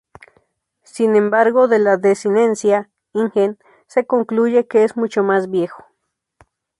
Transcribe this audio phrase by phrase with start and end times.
[0.81, 5.85] Sin embargo, de la desinencia -"ingen" se concluye que es mucho más viejo.